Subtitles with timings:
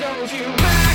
[0.00, 0.91] Don't you matter?